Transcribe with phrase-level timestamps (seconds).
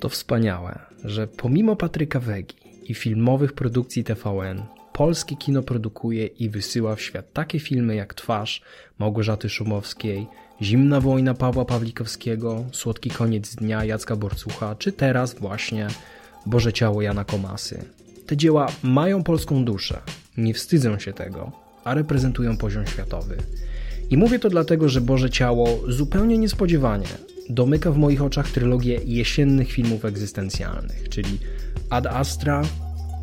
[0.00, 6.96] To wspaniałe, że pomimo Patryka Wegi i filmowych produkcji TVN, polskie kino produkuje i wysyła
[6.96, 8.62] w świat takie filmy jak Twarz
[8.98, 10.26] Małgorzaty Szumowskiej,
[10.62, 15.88] Zimna wojna Pawła Pawlikowskiego, Słodki koniec dnia Jacka Borcucha, czy teraz właśnie
[16.46, 17.84] Boże ciało Jana Komasy.
[18.26, 20.00] Te dzieła mają polską duszę,
[20.36, 21.52] nie wstydzą się tego,
[21.84, 23.36] a reprezentują poziom światowy.
[24.10, 27.06] I mówię to dlatego, że Boże Ciało zupełnie niespodziewanie
[27.48, 31.38] domyka w moich oczach trylogię jesiennych filmów egzystencjalnych, czyli
[31.90, 32.62] Ad Astra,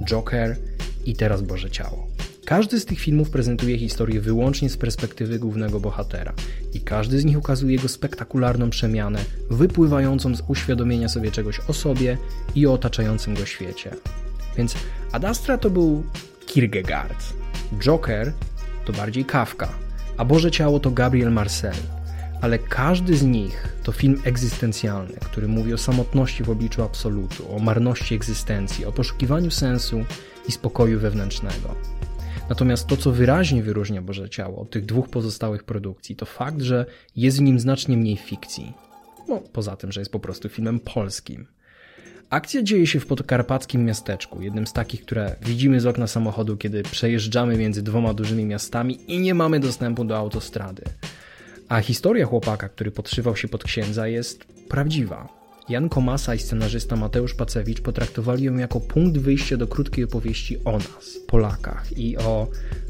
[0.05, 0.57] Joker
[1.05, 2.07] i teraz Boże Ciało.
[2.45, 6.33] Każdy z tych filmów prezentuje historię wyłącznie z perspektywy głównego bohatera
[6.73, 12.17] i każdy z nich ukazuje jego spektakularną przemianę, wypływającą z uświadomienia sobie czegoś o sobie
[12.55, 13.91] i o otaczającym go świecie.
[14.57, 14.75] Więc
[15.11, 16.03] Ad Astra to był
[16.45, 17.33] Kierkegaard,
[17.79, 18.33] Joker
[18.85, 19.69] to bardziej Kafka,
[20.17, 21.75] a Boże Ciało to Gabriel Marcel.
[22.41, 27.59] Ale każdy z nich to film egzystencjalny, który mówi o samotności w obliczu absolutu, o
[27.59, 30.05] marności egzystencji, o poszukiwaniu sensu
[30.47, 31.75] i spokoju wewnętrznego.
[32.49, 36.85] Natomiast to, co wyraźnie wyróżnia Boże Ciało od tych dwóch pozostałych produkcji, to fakt, że
[37.15, 38.73] jest w nim znacznie mniej fikcji.
[39.27, 41.47] No, poza tym, że jest po prostu filmem polskim.
[42.29, 46.83] Akcja dzieje się w podkarpackim miasteczku, jednym z takich, które widzimy z okna samochodu, kiedy
[46.83, 50.83] przejeżdżamy między dwoma dużymi miastami i nie mamy dostępu do autostrady.
[51.69, 55.27] A historia chłopaka, który podszywał się pod księdza, jest prawdziwa.
[55.69, 60.71] Jan Komasa i scenarzysta Mateusz Pacewicz potraktowali ją jako punkt wyjścia do krótkiej opowieści o
[60.71, 62.47] nas, Polakach i o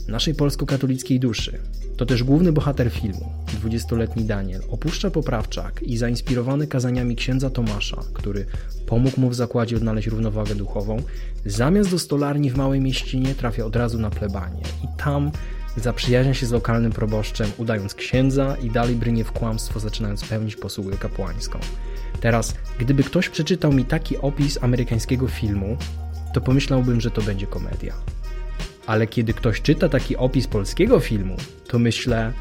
[0.07, 1.59] naszej polsko-katolickiej duszy.
[1.97, 3.31] To też główny bohater filmu,
[3.63, 8.45] 20-letni Daniel, opuszcza poprawczak i zainspirowany kazaniami księdza Tomasza, który
[8.87, 10.97] pomógł mu w zakładzie odnaleźć równowagę duchową,
[11.45, 15.31] zamiast do stolarni w małej mieścinie trafia od razu na plebanie i tam
[15.77, 20.97] zaprzyjaźnia się z lokalnym proboszczem, udając księdza i dalej brynie w kłamstwo, zaczynając pełnić posługę
[20.97, 21.59] kapłańską.
[22.19, 25.77] Teraz, gdyby ktoś przeczytał mi taki opis amerykańskiego filmu,
[26.33, 27.93] to pomyślałbym, że to będzie komedia.
[28.85, 31.35] Ale kiedy ktoś czyta taki opis polskiego filmu,
[31.67, 32.33] to myślę,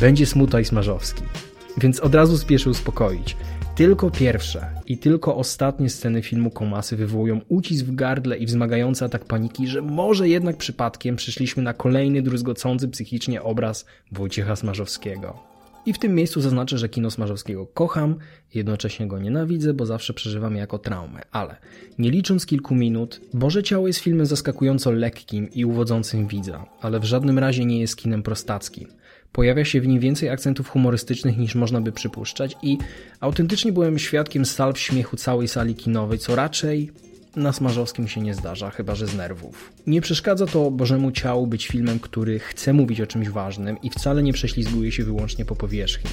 [0.00, 1.22] będzie smutaj smażowski.
[1.76, 3.36] Więc od razu spieszę uspokoić.
[3.74, 9.24] Tylko pierwsze i tylko ostatnie sceny filmu Komasy wywołują ucisk w gardle i wzmagający atak
[9.24, 15.54] paniki, że może jednak przypadkiem przyszliśmy na kolejny druzgocący psychicznie obraz Wojciecha Smarzowskiego.
[15.86, 18.16] I w tym miejscu zaznaczę, że kino Smarzowskiego kocham,
[18.54, 21.22] jednocześnie go nienawidzę, bo zawsze przeżywam jako traumę.
[21.32, 21.56] Ale
[21.98, 27.04] nie licząc kilku minut, Boże Ciało jest filmem zaskakująco lekkim i uwodzącym widza, ale w
[27.04, 28.88] żadnym razie nie jest kinem prostackim.
[29.34, 32.78] Pojawia się w nim więcej akcentów humorystycznych niż można by przypuszczać i
[33.20, 36.90] autentycznie byłem świadkiem salw śmiechu całej sali kinowej, co raczej
[37.36, 39.72] na Smarzowskim się nie zdarza, chyba że z nerwów.
[39.86, 44.22] Nie przeszkadza to Bożemu Ciału być filmem, który chce mówić o czymś ważnym i wcale
[44.22, 46.10] nie prześlizguje się wyłącznie po powierzchni.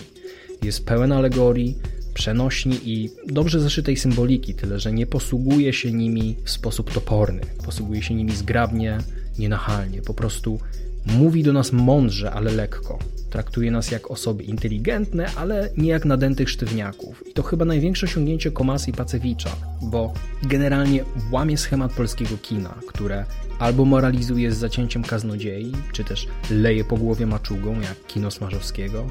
[0.64, 1.78] Jest pełen alegorii,
[2.14, 7.42] przenośni i dobrze zaszytej symboliki, tyle że nie posługuje się nimi w sposób toporny.
[7.66, 8.98] Posługuje się nimi zgrabnie,
[9.40, 10.60] nienachalnie, po prostu
[11.06, 13.00] mówi do nas mądrze, ale lekko.
[13.30, 17.24] Traktuje nas jak osoby inteligentne, ale nie jak nadętych sztywniaków.
[17.28, 19.50] I to chyba największe osiągnięcie Komasy i Pacewicza,
[19.82, 20.14] bo
[20.44, 23.26] generalnie łamie schemat polskiego kina, które
[23.60, 29.08] albo moralizuje z zacięciem kaznodziei, czy też leje po głowie maczugą, jak kino Smarzowskiego,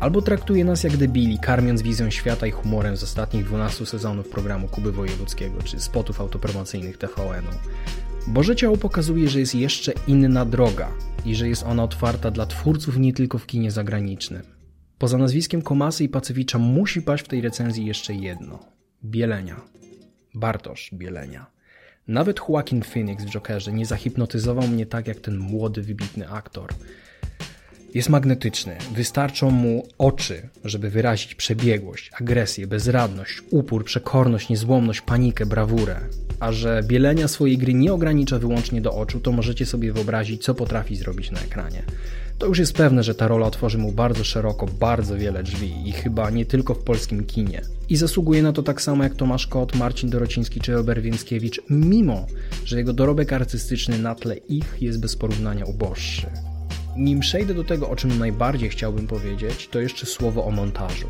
[0.00, 4.68] albo traktuje nas jak debili, karmiąc wizją świata i humorem z ostatnich 12 sezonów programu
[4.68, 7.50] Kuby Wojewódzkiego, czy spotów autopromocyjnych TVN-u.
[8.26, 10.88] Boże Ciało pokazuje, że jest jeszcze inna droga
[11.24, 14.42] i że jest ona otwarta dla twórców nie tylko w kinie zagranicznym.
[14.98, 18.58] Poza nazwiskiem Komasy i Pacewicza musi paść w tej recenzji jeszcze jedno.
[19.04, 19.60] Bielenia.
[20.34, 21.46] Bartosz Bielenia.
[22.08, 26.70] Nawet Joaquin Phoenix w Jokerze nie zahipnotyzował mnie tak jak ten młody, wybitny aktor.
[27.94, 28.76] Jest magnetyczny.
[28.94, 36.00] Wystarczą mu oczy, żeby wyrazić przebiegłość, agresję, bezradność, upór, przekorność, niezłomność, panikę, brawurę.
[36.40, 40.54] A że bielenia swojej gry nie ogranicza wyłącznie do oczu, to możecie sobie wyobrazić, co
[40.54, 41.82] potrafi zrobić na ekranie.
[42.38, 45.92] To już jest pewne, że ta rola otworzy mu bardzo szeroko, bardzo wiele drzwi i
[45.92, 47.62] chyba nie tylko w polskim kinie.
[47.88, 52.26] I zasługuje na to tak samo jak Tomasz Kot, Marcin Dorociński czy Robert Więckiewicz, mimo
[52.64, 56.26] że jego dorobek artystyczny na tle ich jest bez porównania uboższy.
[56.98, 61.08] Nim przejdę do tego, o czym najbardziej chciałbym powiedzieć, to jeszcze słowo o montażu.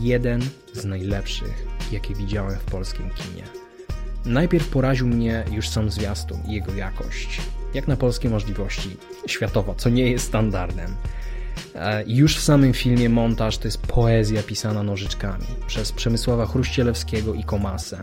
[0.00, 0.42] Jeden
[0.72, 3.44] z najlepszych, jakie widziałem w polskim kinie.
[4.24, 7.40] Najpierw poraził mnie już sam zwiastun i jego jakość,
[7.74, 8.96] jak na polskie możliwości,
[9.26, 10.94] światowa, co nie jest standardem.
[11.74, 17.44] E, już w samym filmie montaż to jest poezja pisana nożyczkami przez Przemysława Chruścielewskiego i
[17.44, 18.02] Komasę.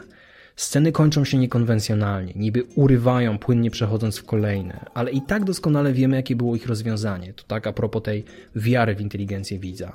[0.57, 6.15] Sceny kończą się niekonwencjonalnie, niby urywają, płynnie przechodząc w kolejne, ale i tak doskonale wiemy,
[6.15, 7.33] jakie było ich rozwiązanie.
[7.33, 8.23] To tak a propos tej
[8.55, 9.93] wiary w inteligencję widza.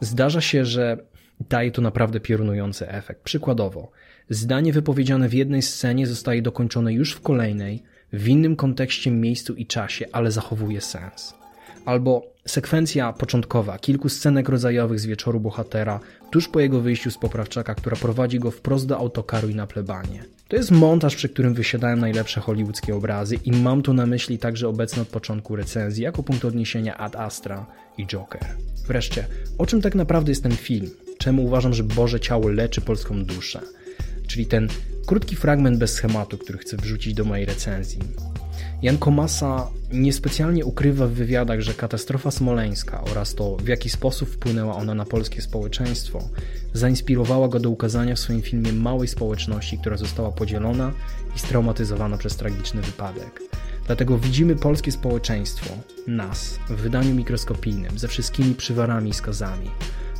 [0.00, 0.98] Zdarza się, że
[1.48, 3.22] daje to naprawdę piorunujący efekt.
[3.22, 3.90] Przykładowo,
[4.30, 9.66] zdanie wypowiedziane w jednej scenie zostaje dokończone już w kolejnej, w innym kontekście, miejscu i
[9.66, 11.34] czasie, ale zachowuje sens.
[11.84, 16.00] Albo sekwencja początkowa kilku scenek rodzajowych z wieczoru bohatera,
[16.30, 20.24] tuż po jego wyjściu z poprawczaka, która prowadzi go wprost do autokaru i na plebanie.
[20.48, 24.68] To jest montaż, przy którym wysiadają najlepsze hollywoodzkie obrazy i mam tu na myśli także
[24.68, 27.66] obecne od początku recenzji jako punkt odniesienia Ad Astra
[27.98, 28.42] i Joker.
[28.86, 29.26] Wreszcie,
[29.58, 30.90] o czym tak naprawdę jest ten film?
[31.18, 33.60] Czemu uważam, że Boże Ciało leczy polską duszę?
[34.26, 34.68] Czyli ten
[35.06, 38.00] krótki fragment bez schematu, który chcę wrzucić do mojej recenzji.
[38.82, 44.74] Jan Komasa niespecjalnie ukrywa w wywiadach, że katastrofa smoleńska oraz to, w jaki sposób wpłynęła
[44.74, 46.28] ona na polskie społeczeństwo,
[46.72, 50.92] zainspirowała go do ukazania w swoim filmie małej społeczności, która została podzielona
[51.36, 53.40] i straumatyzowana przez tragiczny wypadek.
[53.86, 55.70] Dlatego widzimy polskie społeczeństwo,
[56.06, 59.70] nas, w wydaniu mikroskopijnym, ze wszystkimi przywarami i skazami.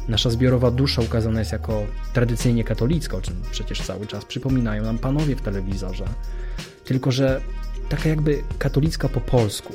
[0.08, 4.98] Nasza zbiorowa dusza ukazana jest jako tradycyjnie katolicka, o czym przecież cały czas przypominają nam
[4.98, 6.04] panowie w telewizorze.
[6.84, 7.40] Tylko, że
[7.88, 9.72] taka jakby katolicka po polsku,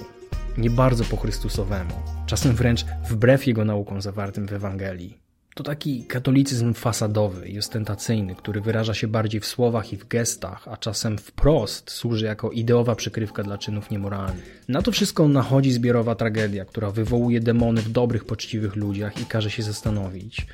[0.57, 1.93] nie bardzo po Chrystusowemu,
[2.25, 5.28] czasem wręcz wbrew jego naukom zawartym w Ewangelii.
[5.55, 10.67] To taki katolicyzm fasadowy i ostentacyjny, który wyraża się bardziej w słowach i w gestach,
[10.67, 14.63] a czasem wprost służy jako ideowa przykrywka dla czynów niemoralnych.
[14.67, 19.51] Na to wszystko nachodzi zbiorowa tragedia, która wywołuje demony w dobrych, poczciwych ludziach i każe
[19.51, 20.47] się zastanowić,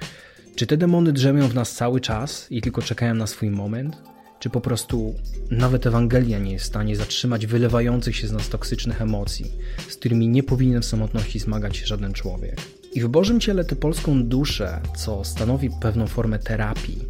[0.56, 3.98] czy te demony drzemią w nas cały czas i tylko czekają na swój moment?
[4.40, 5.16] Czy po prostu
[5.52, 9.52] nawet Ewangelia nie jest w stanie zatrzymać wylewających się z nas toksycznych emocji,
[9.88, 12.56] z którymi nie powinien w samotności zmagać się żaden człowiek?
[12.96, 17.06] I w Bożym Ciele tę polską duszę, co stanowi pewną formę terapii,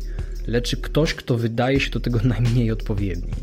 [0.48, 3.34] leczy ktoś, kto wydaje się do tego najmniej odpowiedni.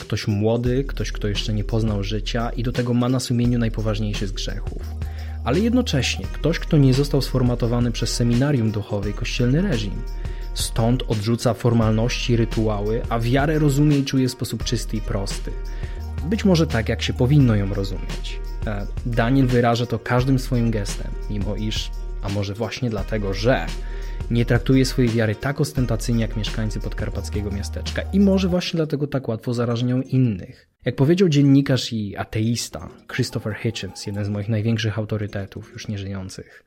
[0.00, 4.26] Ktoś młody, ktoś, kto jeszcze nie poznał życia i do tego ma na sumieniu najpoważniejszy
[4.26, 4.82] z grzechów.
[5.44, 10.02] Ale jednocześnie ktoś, kto nie został sformatowany przez seminarium duchowe i kościelny reżim.
[10.54, 15.50] Stąd odrzuca formalności, rytuały, a wiarę rozumie i czuje w sposób czysty i prosty.
[16.30, 18.40] Być może tak, jak się powinno ją rozumieć.
[19.06, 21.90] Daniel wyraża to każdym swoim gestem, mimo iż,
[22.22, 23.66] a może właśnie dlatego, że
[24.30, 29.28] nie traktuje swojej wiary tak ostentacyjnie jak mieszkańcy podkarpackiego miasteczka i może właśnie dlatego tak
[29.28, 30.68] łatwo zarażają innych.
[30.84, 36.64] Jak powiedział dziennikarz i ateista Christopher Hitchens, jeden z moich największych autorytetów, już nieżyjących,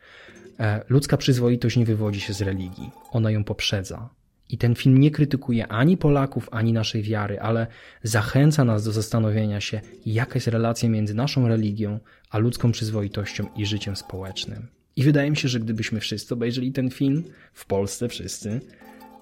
[0.59, 4.09] e, ludzka przyzwoitość nie wywodzi się z religii, ona ją poprzedza.
[4.49, 7.67] I ten film nie krytykuje ani Polaków, ani naszej wiary, ale
[8.03, 11.99] zachęca nas do zastanowienia się, jaka jest relacja między naszą religią,
[12.29, 14.67] a ludzką przyzwoitością i życiem społecznym.
[14.95, 17.23] I wydaje mi się, że gdybyśmy wszyscy obejrzeli ten film,
[17.53, 18.61] w Polsce wszyscy,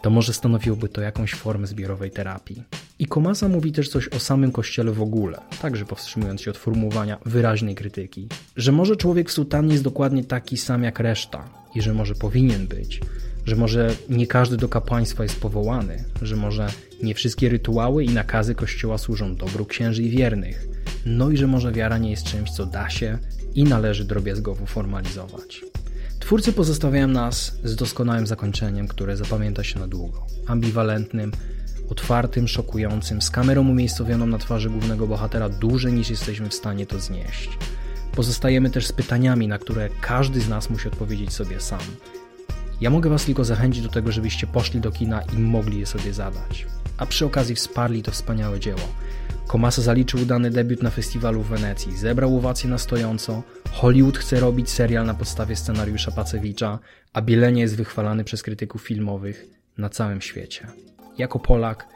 [0.02, 2.64] to może stanowiłoby to jakąś formę zbiorowej terapii.
[3.00, 7.18] I Komasa mówi też coś o samym Kościele w ogóle, także powstrzymując się od formułowania
[7.26, 11.94] wyraźnej krytyki, że może człowiek w sutannie jest dokładnie taki sam jak reszta i że
[11.94, 13.02] może powinien być,
[13.48, 16.68] że może nie każdy do kapłaństwa jest powołany, że może
[17.04, 20.68] nie wszystkie rytuały i nakazy Kościoła służą dobru księży i wiernych,
[21.06, 23.18] no i że może wiara nie jest czymś, co da się
[23.56, 25.62] i należy drobiazgowo formalizować.
[26.20, 30.26] Twórcy pozostawiają nas z doskonałym zakończeniem, które zapamięta się na długo.
[30.48, 31.32] Ambiwalentnym,
[31.90, 37.00] otwartym, szokującym, z kamerą umiejscowioną na twarzy głównego bohatera dłużej niż jesteśmy w stanie to
[37.00, 37.58] znieść.
[38.12, 41.80] Pozostajemy też z pytaniami, na które każdy z nas musi odpowiedzieć sobie sam.
[42.82, 46.14] Ja mogę Was tylko zachęcić do tego, żebyście poszli do kina i mogli je sobie
[46.14, 46.68] zadać.
[46.98, 48.80] A przy okazji wsparli to wspaniałe dzieło.
[49.48, 54.69] Komasa zaliczył udany debiut na festiwalu w Wenecji, zebrał owacje na stojąco, Hollywood chce robić
[54.69, 56.80] serial na podstawie scenariusza Pacewicza,
[57.14, 59.46] a Bielenie jest wychwalany przez krytyków filmowych
[59.78, 60.68] na całym świecie.
[61.18, 61.88] Jako Polak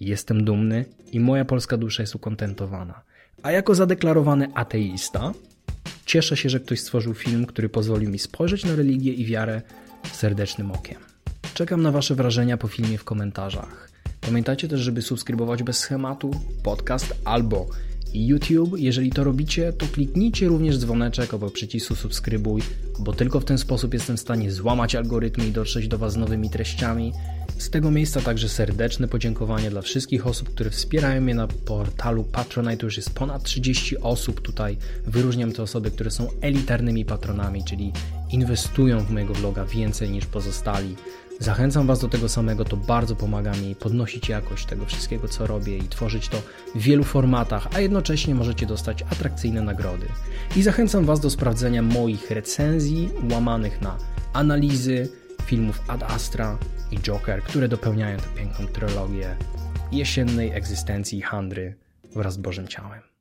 [0.00, 3.02] jestem dumny i moja polska dusza jest ukontentowana.
[3.42, 5.32] A jako zadeklarowany ateista
[6.06, 9.62] cieszę się, że ktoś stworzył film, który pozwolił mi spojrzeć na religię i wiarę
[10.12, 11.00] serdecznym okiem.
[11.54, 13.90] Czekam na Wasze wrażenia po filmie w komentarzach.
[14.20, 16.30] Pamiętajcie też, żeby subskrybować bez schematu
[16.62, 17.66] podcast albo
[18.14, 18.74] YouTube.
[18.78, 22.62] Jeżeli to robicie, to kliknijcie również dzwoneczek obok przycisku subskrybuj,
[22.98, 26.16] bo tylko w ten sposób jestem w stanie złamać algorytmy i dotrzeć do Was z
[26.16, 27.12] nowymi treściami.
[27.62, 32.86] Z tego miejsca także serdeczne podziękowanie dla wszystkich osób, które wspierają mnie na portalu Patronite.
[32.86, 34.76] Już jest ponad 30 osób tutaj.
[35.06, 37.92] Wyróżniam te osoby, które są elitarnymi patronami, czyli
[38.30, 40.96] inwestują w mojego vloga więcej niż pozostali.
[41.40, 45.78] Zachęcam Was do tego samego, to bardzo pomaga mi podnosić jakość tego wszystkiego, co robię
[45.78, 46.42] i tworzyć to
[46.74, 50.06] w wielu formatach, a jednocześnie możecie dostać atrakcyjne nagrody.
[50.56, 53.98] I zachęcam Was do sprawdzenia moich recenzji łamanych na
[54.32, 55.08] analizy
[55.46, 56.58] filmów Ad Astra
[56.92, 59.36] i Joker, które dopełniają tę piękną trylogię
[59.92, 61.76] jesiennej egzystencji Handry
[62.14, 63.11] wraz z Bożym Ciałem.